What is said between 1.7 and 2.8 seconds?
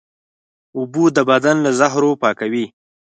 زهرو پاکوي